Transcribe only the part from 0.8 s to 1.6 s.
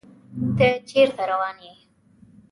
چېرته روان